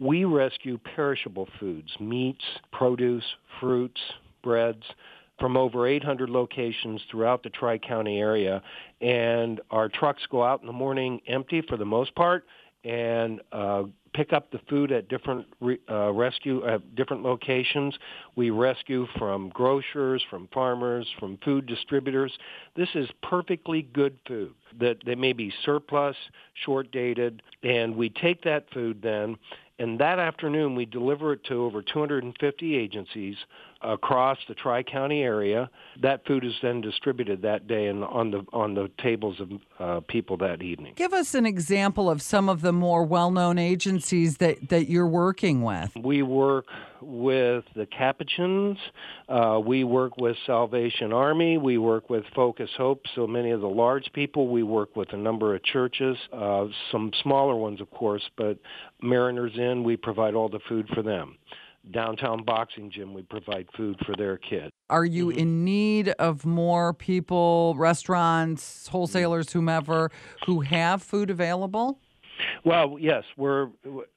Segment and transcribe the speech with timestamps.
[0.00, 3.24] We rescue perishable foods, meats, produce,
[3.60, 4.00] fruits,
[4.42, 4.84] breads,
[5.40, 8.62] from over 800 locations throughout the Tri-County area.
[9.00, 12.44] And our trucks go out in the morning empty for the most part
[12.84, 13.84] and uh,
[14.14, 17.94] pick up the food at different re, uh, rescue at different locations.
[18.36, 22.32] We rescue from grocers, from farmers, from food distributors.
[22.76, 26.16] This is perfectly good food that they may be surplus,
[26.64, 29.36] short dated, and we take that food then
[29.78, 33.36] and that afternoon, we deliver it to over 250 agencies
[33.80, 35.70] across the Tri-County area.
[36.02, 40.00] That food is then distributed that day and on the on the tables of uh,
[40.08, 40.94] people that evening.
[40.96, 45.62] Give us an example of some of the more well-known agencies that that you're working
[45.62, 45.92] with.
[45.96, 46.66] We work
[47.00, 48.78] with the Capuchins.
[49.28, 51.58] Uh, we work with Salvation Army.
[51.58, 53.02] We work with Focus Hope.
[53.14, 54.48] So many of the large people.
[54.48, 58.58] We work with a number of churches, uh, some smaller ones, of course, but
[59.00, 59.84] Mariners Inn.
[59.84, 61.36] We provide all the food for them
[61.92, 65.38] downtown boxing gym we provide food for their kids are you mm-hmm.
[65.38, 70.10] in need of more people restaurants wholesalers whomever
[70.46, 71.98] who have food available?
[72.64, 73.68] Well yes we're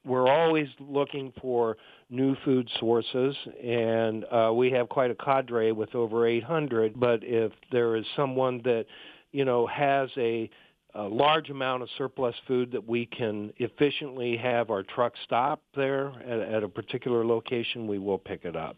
[0.05, 1.77] we're always looking for
[2.09, 7.51] new food sources and uh, we have quite a cadre with over 800 but if
[7.71, 8.85] there is someone that
[9.31, 10.49] you know has a
[10.95, 16.11] a large amount of surplus food that we can efficiently have our truck stop there
[16.27, 18.77] at, at, a particular location, we will pick it up.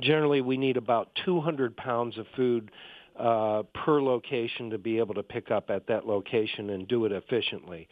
[0.00, 2.70] Generally, we need about 200 pounds of food
[3.18, 7.12] uh, per location to be able to pick up at that location and do it
[7.12, 7.88] efficiently.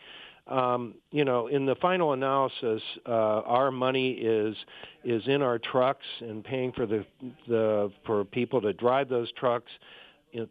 [0.47, 4.57] Um, you know, in the final analysis, uh, our money is
[5.05, 7.05] is in our trucks and paying for the
[7.47, 9.71] the for people to drive those trucks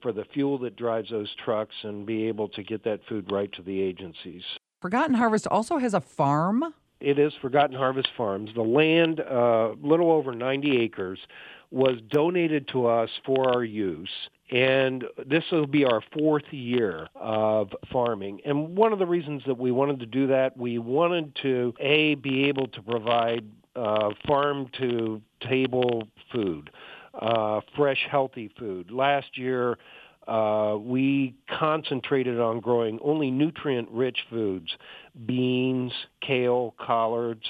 [0.01, 3.51] for the fuel that drives those trucks and be able to get that food right
[3.53, 4.43] to the agencies.
[4.81, 6.63] Forgotten Harvest also has a farm.
[6.99, 8.49] It is Forgotten Harvest Farms.
[8.55, 11.19] The land, a uh, little over 90 acres,
[11.69, 14.09] was donated to us for our use.
[14.51, 18.41] And this will be our fourth year of farming.
[18.45, 22.15] And one of the reasons that we wanted to do that, we wanted to, A,
[22.15, 26.71] be able to provide uh, farm to table food
[27.21, 28.91] uh, fresh, healthy food.
[28.91, 29.77] Last year,
[30.27, 34.69] uh, we concentrated on growing only nutrient-rich foods,
[35.25, 35.91] beans,
[36.21, 37.43] kale, collards,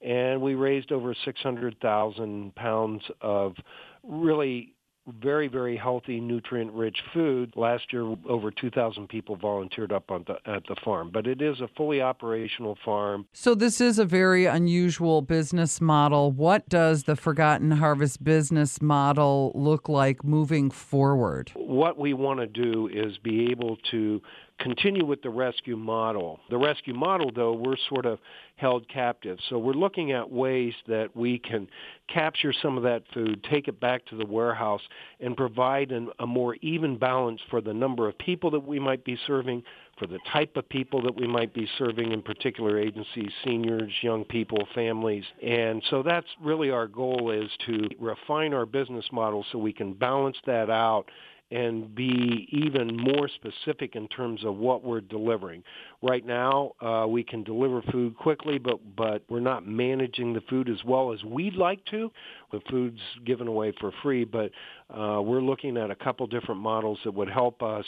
[0.00, 3.54] and we raised over 600,000 pounds of
[4.02, 4.74] really
[5.20, 7.52] very, very healthy, nutrient-rich food.
[7.56, 11.60] Last year, over 2,000 people volunteered up on the, at the farm, but it is
[11.60, 13.26] a fully operational farm.
[13.32, 16.30] So this is a very unusual business model.
[16.30, 21.52] What does the Forgotten Harvest business model look like moving forward?
[21.54, 24.22] What we want to do is be able to
[24.62, 26.38] continue with the rescue model.
[26.48, 28.18] The rescue model, though, we're sort of
[28.56, 29.38] held captive.
[29.48, 31.68] So we're looking at ways that we can
[32.08, 34.82] capture some of that food, take it back to the warehouse,
[35.20, 39.04] and provide an, a more even balance for the number of people that we might
[39.04, 39.62] be serving,
[40.02, 44.24] for the type of people that we might be serving in particular agencies, seniors, young
[44.24, 45.24] people, families.
[45.42, 49.92] And so that's really our goal is to refine our business model so we can
[49.92, 51.04] balance that out
[51.52, 55.62] and be even more specific in terms of what we're delivering.
[56.02, 60.70] Right now, uh, we can deliver food quickly, but but we're not managing the food
[60.70, 62.10] as well as we'd like to.
[62.52, 64.50] The food's given away for free, but
[64.90, 67.86] uh, we're looking at a couple different models that would help us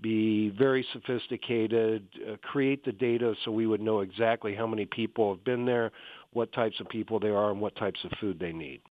[0.00, 5.34] be very sophisticated, uh, create the data so we would know exactly how many people
[5.34, 5.90] have been there,
[6.32, 8.80] what types of people they are, and what types of food they need.